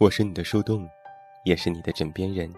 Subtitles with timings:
[0.00, 0.88] 我是你的树洞，
[1.44, 2.48] 也是你的枕边人。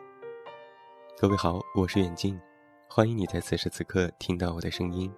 [1.18, 2.39] 各位好，我是远近，
[2.86, 5.11] 欢迎你在此时此刻听到我的声音。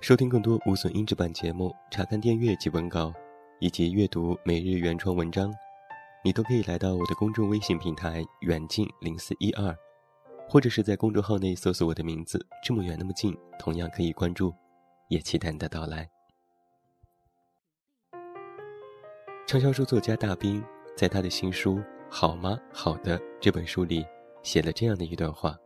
[0.00, 3.12] 收听更多无损音质版节目，查看电阅及文稿，
[3.58, 5.52] 以及阅读每日原创文章，
[6.22, 9.76] 你都可以来到我的公众微信平台“远近零四一二”，
[10.48, 14.54] 或者是在公众号内搜索我的名字“这么远那么近”，同样可以关注。
[15.08, 16.08] 也期待你的到来。
[19.48, 20.64] 畅销书作家大兵。
[20.94, 21.76] 在他的新书
[22.08, 22.58] 《好吗？
[22.72, 24.06] 好的》这本书里，
[24.42, 25.58] 写了这样的一段话：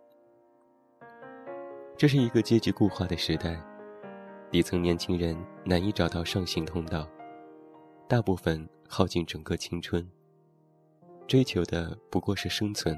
[1.96, 3.60] 这是一个阶级固化的时代，
[4.50, 7.08] 底层年轻人难以找到上行通道，
[8.08, 10.08] 大部分耗尽整个青春，
[11.26, 12.96] 追求的不过是生存。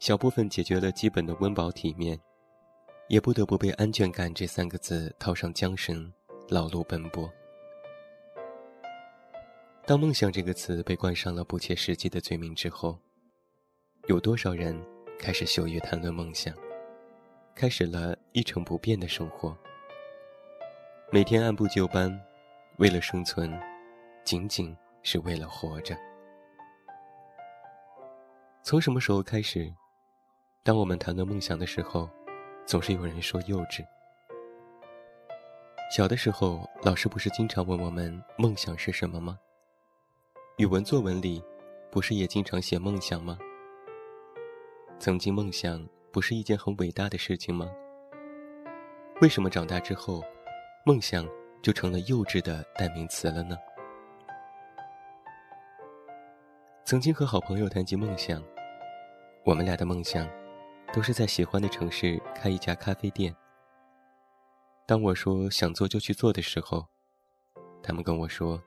[0.00, 2.20] 小部分解决了基本的温饱体面，
[3.08, 6.12] 也不得不被安全感这三个字套上缰绳，
[6.48, 7.30] 劳碌奔波。
[9.88, 12.98] 当“梦想”这个词被冠上了不切实际的罪名之后，
[14.06, 14.78] 有多少人
[15.18, 16.54] 开始羞于谈论梦想，
[17.54, 19.56] 开始了一成不变的生活？
[21.10, 22.20] 每天按部就班，
[22.76, 23.58] 为了生存，
[24.24, 25.96] 仅仅是为了活着。
[28.62, 29.72] 从什么时候开始，
[30.62, 32.10] 当我们谈论梦想的时候，
[32.66, 33.82] 总是有人说幼稚？
[35.90, 39.38] 小的时候，老师不是经常问我们梦想是什么吗？
[40.58, 41.40] 语文作文里，
[41.88, 43.38] 不是也经常写梦想吗？
[44.98, 47.70] 曾经梦想不是一件很伟大的事情吗？
[49.20, 50.20] 为什么长大之后，
[50.84, 51.24] 梦想
[51.62, 53.56] 就成了幼稚的代名词了呢？
[56.84, 58.42] 曾经和好朋友谈及梦想，
[59.44, 60.28] 我们俩的梦想，
[60.92, 63.32] 都是在喜欢的城市开一家咖啡店。
[64.86, 66.84] 当我说想做就去做的时候，
[67.80, 68.60] 他们跟我说。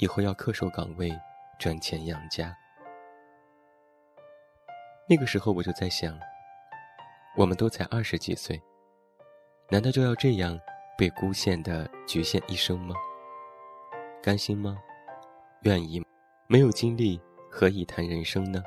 [0.00, 1.12] 以后要恪守岗位，
[1.58, 2.56] 赚钱养家。
[5.06, 6.18] 那个时候我就在想，
[7.36, 8.58] 我们都才二十几岁，
[9.68, 10.58] 难道就要这样
[10.96, 12.94] 被孤限的局限一生吗？
[14.22, 14.78] 甘心吗？
[15.64, 16.02] 愿意？
[16.46, 18.62] 没有经历，何以谈人生呢？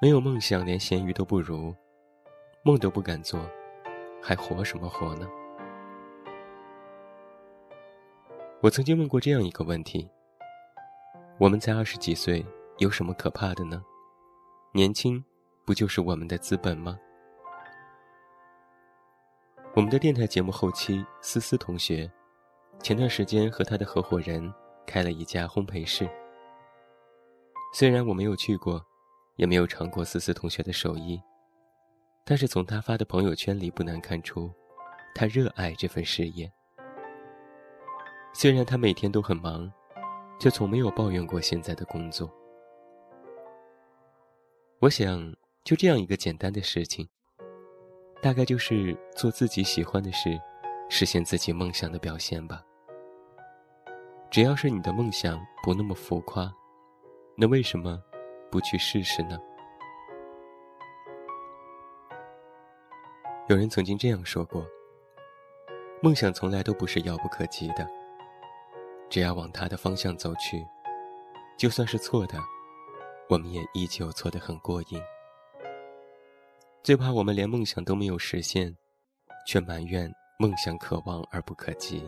[0.00, 1.74] 没有梦想，连咸鱼都不如，
[2.62, 3.40] 梦都不敢做，
[4.22, 5.28] 还活什么活呢？
[8.60, 10.10] 我曾经问过这样一个问题：
[11.38, 12.44] 我们才二十几岁，
[12.78, 13.80] 有什么可怕的呢？
[14.72, 15.24] 年轻，
[15.64, 16.98] 不就是我们的资本吗？
[19.76, 22.10] 我们的电台节目后期，思思同学，
[22.82, 24.52] 前段时间和他的合伙人
[24.84, 26.10] 开了一家烘焙室。
[27.72, 28.84] 虽然我没有去过，
[29.36, 31.22] 也没有尝过思思同学的手艺，
[32.24, 34.52] 但是从他发的朋友圈里不难看出，
[35.14, 36.52] 他热爱这份事业。
[38.32, 39.70] 虽然他每天都很忙，
[40.38, 42.30] 却从没有抱怨过现在的工作。
[44.80, 45.34] 我想，
[45.64, 47.08] 就这样一个简单的事情，
[48.22, 50.38] 大概就是做自己喜欢的事，
[50.88, 52.64] 实现自己梦想的表现吧。
[54.30, 56.48] 只要是你的梦想不那么浮夸，
[57.36, 58.00] 那为什么
[58.52, 59.36] 不去试试呢？
[63.48, 64.64] 有人曾经这样说过：
[66.00, 67.97] 梦想从来都不是遥不可及的。
[69.10, 70.62] 只要往他的方向走去，
[71.58, 72.38] 就算是错的，
[73.30, 75.00] 我们也依旧错得很过瘾。
[76.82, 78.76] 最怕我们连梦想都没有实现，
[79.46, 82.06] 却埋怨梦想可望而不可及。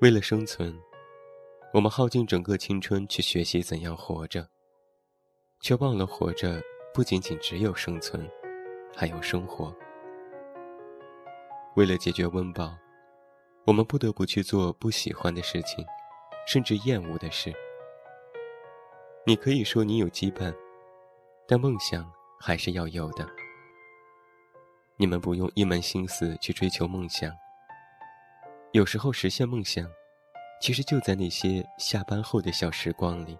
[0.00, 0.76] 为了生存，
[1.72, 4.48] 我们耗尽整个青春去学习怎样活着，
[5.60, 6.60] 却忘了活着
[6.92, 8.28] 不仅仅只有生存，
[8.96, 9.74] 还有生活。
[11.76, 12.76] 为了解决温饱。
[13.68, 15.84] 我们不得不去做不喜欢的事情，
[16.46, 17.52] 甚至厌恶的事。
[19.26, 20.56] 你可以说你有羁绊，
[21.46, 22.10] 但梦想
[22.40, 23.28] 还是要有的。
[24.96, 27.30] 你们不用一门心思去追求梦想，
[28.72, 29.86] 有时候实现梦想，
[30.62, 33.38] 其实就在那些下班后的小时光里。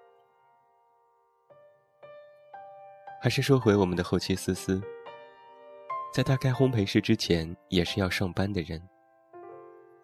[3.18, 4.78] 还是说回我们的后期思思，
[6.12, 8.86] 在他开烘焙室之前，也是要上班的人。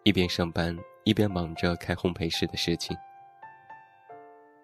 [0.05, 2.95] 一边上班一边忙着开烘焙室的事情。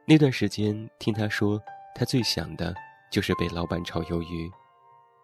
[0.06, 1.60] 那段时间，听他说，
[1.96, 2.76] 他最想的
[3.12, 4.52] 就是被老板炒鱿鱼，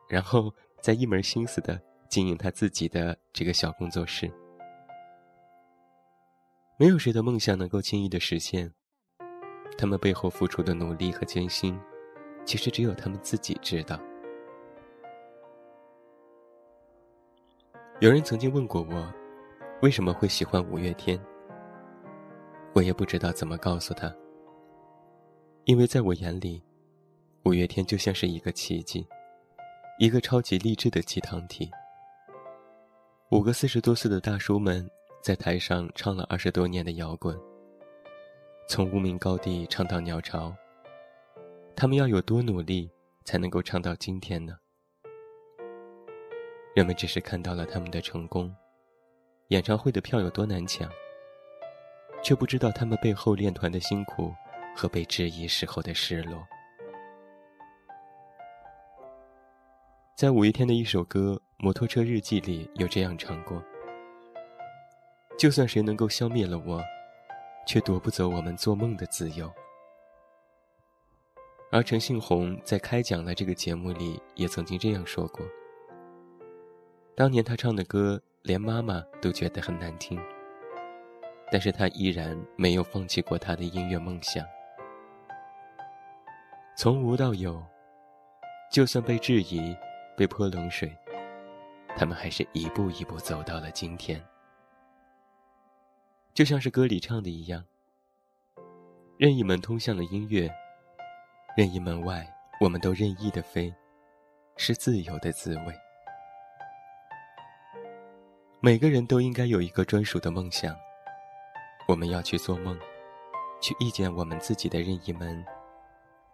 [0.09, 1.79] 然后再一门心思的
[2.09, 4.27] 经营他自己的这个小工作室。
[6.79, 8.73] 没有谁的梦想能够轻易的实现，
[9.77, 11.79] 他们背后付出的努力和艰辛，
[12.43, 13.99] 其实只有他们自己知道。
[17.99, 19.13] 有人曾经问过我。
[19.83, 21.23] 为什么会喜欢五月天？
[22.73, 24.11] 我也不知道怎么告诉他，
[25.65, 26.63] 因为在我眼里，
[27.43, 29.07] 五月天就像是一个奇迹，
[29.99, 31.69] 一个超级励志的鸡汤体。
[33.29, 34.89] 五个四十多岁的大叔们
[35.21, 37.39] 在台上唱了二十多年的摇滚，
[38.67, 40.51] 从无名高地唱到鸟巢。
[41.75, 42.89] 他们要有多努力
[43.25, 44.57] 才能够唱到今天呢？
[46.73, 48.51] 人们只是看到了他们的成功，
[49.49, 50.89] 演唱会的票有多难抢。
[52.23, 54.33] 却不知道他们背后练团的辛苦
[54.75, 56.45] 和被质疑时候的失落。
[60.15, 63.63] 在五月天的一首歌《摩托车日记》里有这样唱过
[65.37, 66.83] ：“就算谁能够消灭了我，
[67.67, 69.49] 却夺不走我们做梦的自由。”
[71.71, 75.45] 而陈信宏在开讲了这个节目里也曾经这样说过
[77.15, 80.19] ：“当年他唱的歌，连妈妈都觉得很难听。”
[81.49, 84.45] 但是他依然没有放弃过他的音乐梦想。
[86.75, 87.63] 从无到有，
[88.69, 89.73] 就算被质疑、
[90.17, 90.93] 被泼冷水，
[91.95, 94.21] 他们还是一步一步走到了今天。
[96.33, 97.63] 就像是歌里唱的一样
[99.17, 100.53] ：“任意门通向了音乐，
[101.55, 102.27] 任意门外，
[102.59, 103.73] 我们都任意的飞，
[104.57, 105.73] 是自由的滋味。”
[108.67, 110.75] 每个人都应该有一个专属的梦想。
[111.87, 112.77] 我们要去做梦，
[113.61, 115.41] 去遇见我们自己的任意门，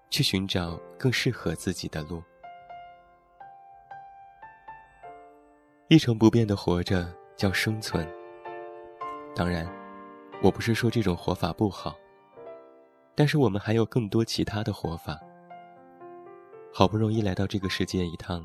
[0.09, 2.23] 去寻找更适合自己的路。
[5.89, 7.07] 一成不变的活着
[7.37, 8.03] 叫生存。
[9.35, 9.71] 当然，
[10.41, 11.95] 我不是说这种活法不好，
[13.13, 15.19] 但是我们还有更多其他的活法。
[16.73, 18.43] 好不容易来到这个世界一趟，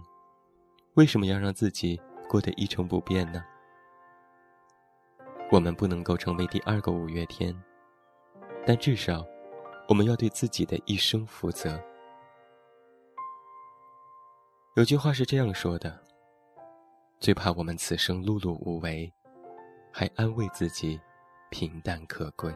[0.93, 1.99] 为什么要让自己
[2.29, 3.43] 过得一成不变呢？
[5.51, 7.59] 我们不能够成为第二个五月天，
[8.67, 9.27] 但至少，
[9.89, 11.83] 我们要对自己的一生负责。
[14.77, 15.99] 有句话是这样说的：
[17.19, 19.11] 最怕我们此生碌碌无为，
[19.91, 21.01] 还安慰自己
[21.51, 22.55] 平淡可贵。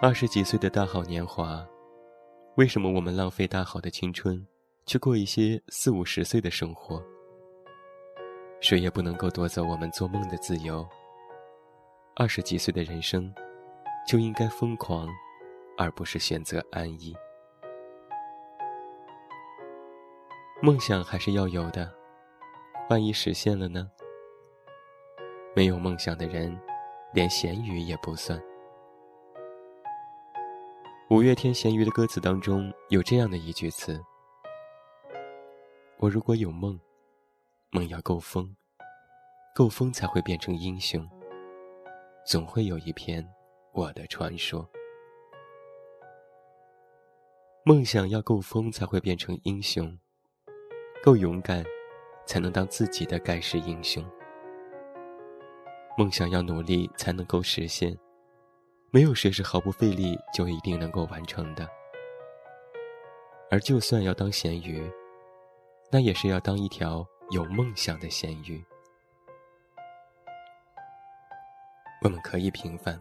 [0.00, 1.62] 二十几岁的大好年华，
[2.56, 4.46] 为什么我们浪费大好的青春，
[4.86, 7.04] 去过一些四五十岁的生活？
[8.68, 10.84] 谁也不能够夺走我们做梦的自由。
[12.16, 13.32] 二十几岁的人生，
[14.08, 15.08] 就应该疯狂，
[15.78, 17.14] 而不是选择安逸。
[20.60, 21.88] 梦想还是要有的，
[22.90, 23.88] 万一实现了呢？
[25.54, 26.60] 没有梦想的人，
[27.12, 28.36] 连咸鱼也不算。
[31.08, 34.04] 五月天《咸鱼》的歌词当中有这样的一句词
[35.98, 36.76] ：“我如果有梦。”
[37.70, 38.54] 梦要够疯，
[39.54, 41.06] 够疯才会变成英雄。
[42.24, 43.26] 总会有一篇
[43.72, 44.68] 我的传说。
[47.64, 49.98] 梦想要够疯才会变成英雄，
[51.02, 51.64] 够勇敢，
[52.24, 54.04] 才能当自己的盖世英雄。
[55.98, 57.96] 梦想要努力才能够实现，
[58.90, 61.68] 没有谁是毫不费力就一定能够完成的。
[63.50, 64.88] 而就算要当咸鱼，
[65.90, 67.06] 那也是要当一条。
[67.30, 68.64] 有梦想的咸鱼，
[72.02, 72.96] 我们可以平凡，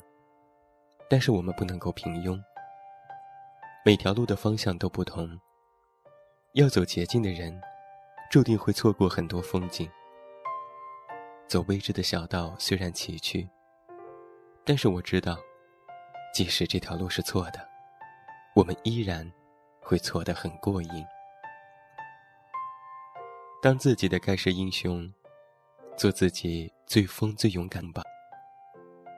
[1.07, 2.41] 但是我们不能够平庸。
[3.85, 5.39] 每条路的方向都不同，
[6.53, 7.61] 要走捷径的人，
[8.31, 9.87] 注定会错过很多风景。
[11.47, 13.47] 走未知的小道虽然崎岖，
[14.63, 15.37] 但是我知道，
[16.33, 17.59] 即使这条路是错的，
[18.55, 19.31] 我们依然
[19.81, 21.05] 会错得很过瘾。
[23.65, 25.11] 当自己的盖世英雄，
[25.97, 28.03] 做自己最疯最勇敢吧。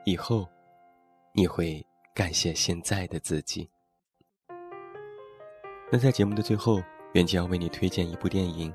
[0.06, 0.48] 以后，
[1.34, 3.68] 你会感谢现在的自己。
[5.92, 8.72] 那在节目的最后，袁静要为你推荐一部电影，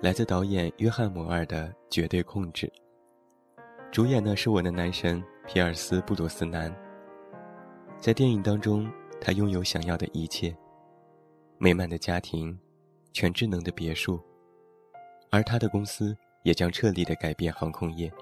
[0.00, 2.68] 来自导演约翰·摩尔的《绝对控制》。
[3.90, 6.72] 主演呢是我的男神皮尔斯·布鲁斯南。
[7.98, 8.88] 在电影当中，
[9.20, 10.56] 他拥有想要的一切：
[11.58, 12.56] 美满的家庭，
[13.12, 14.20] 全智能的别墅。
[15.32, 18.12] 而他的公司也将彻底的改变航空业。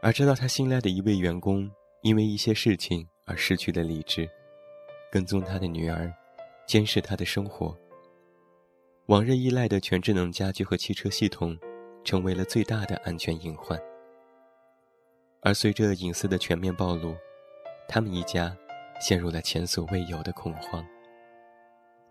[0.00, 4.28] 而直到他新来的一位员工因为一些事情而失去了理智，
[5.10, 6.10] 跟踪他的女儿，
[6.66, 7.76] 监视他的生活。
[9.06, 11.56] 往日依赖的全智能家居和汽车系统，
[12.02, 13.78] 成为了最大的安全隐患。
[15.42, 17.14] 而随着隐私的全面暴露，
[17.86, 18.56] 他们一家
[19.00, 20.82] 陷入了前所未有的恐慌。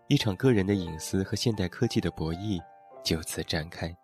[0.06, 2.62] 一场个人的隐私和现代科技的博弈。
[3.02, 3.94] 就此展开。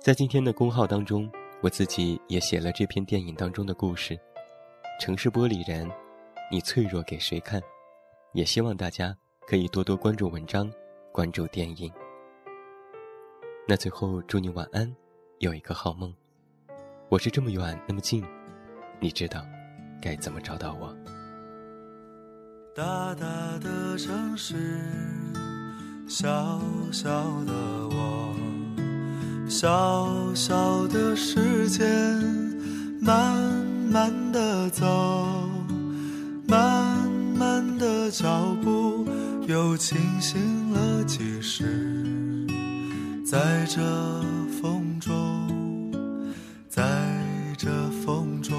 [0.00, 1.30] 在今天的公号当中，
[1.62, 4.18] 我自己也写了这篇电影当中的故事。
[5.00, 5.90] 城市玻璃人，
[6.50, 7.60] 你脆弱给谁看？
[8.32, 9.16] 也希望大家
[9.46, 10.70] 可以多多关注文章，
[11.12, 11.92] 关注电影。
[13.66, 14.94] 那最后祝你晚安，
[15.38, 16.14] 有一个好梦。
[17.08, 18.24] 我是这么远那么近，
[19.00, 19.46] 你知道
[20.02, 20.94] 该怎么找到我？
[22.74, 24.54] 大大的城市，
[26.16, 26.60] 小
[26.92, 27.10] 小
[27.44, 27.52] 的
[27.90, 28.36] 我，
[29.48, 31.84] 小小的时间，
[33.00, 33.36] 慢
[33.90, 34.86] 慢的走，
[36.46, 39.04] 慢慢的脚步，
[39.48, 42.46] 又清醒了几时？
[43.26, 43.82] 在这
[44.62, 45.12] 风中。
[46.68, 46.84] 在
[47.58, 47.68] 这
[48.04, 48.56] 风中，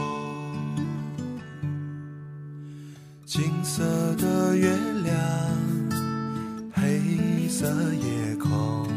[3.26, 3.82] 金色
[4.18, 4.78] 的月，
[7.66, 8.88] 的夜空，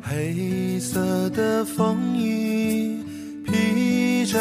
[0.00, 3.04] 黑色的风衣
[3.44, 4.40] 披着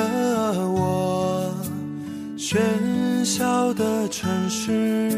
[0.69, 1.53] 我。
[2.37, 2.57] 喧
[3.25, 5.11] 嚣的城市，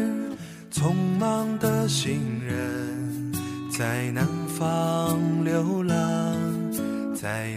[0.72, 3.32] 匆忙的行人，
[3.70, 5.96] 在南方流浪，
[7.14, 7.56] 在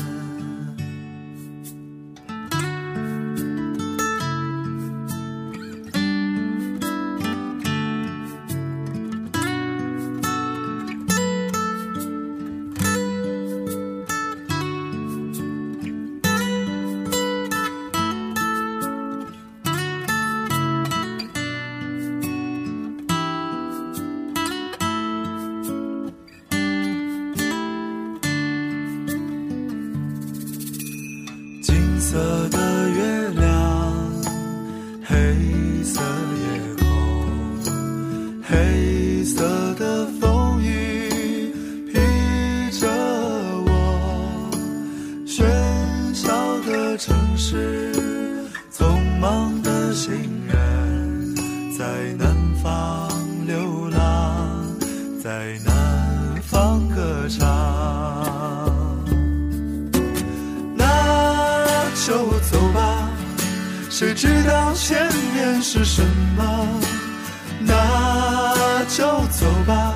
[55.41, 57.47] 在南方歌唱。
[60.75, 60.85] 那
[62.05, 63.09] 就走吧，
[63.89, 66.03] 谁知道前面是什
[66.37, 66.67] 么？
[67.59, 69.95] 那就走吧，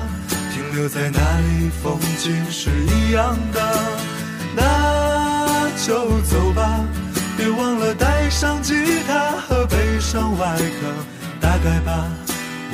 [0.52, 3.78] 停留在那里，风景是一样的。
[4.56, 6.84] 那就走吧，
[7.36, 8.74] 别忘了带上吉
[9.06, 10.88] 他和悲伤外壳。
[11.40, 12.08] 大概吧，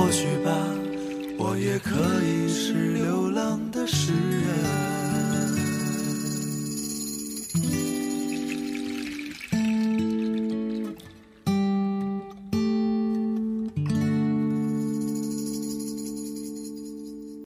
[0.00, 0.50] 或许吧，
[1.36, 1.90] 我也可
[2.24, 4.99] 以是流浪的诗人。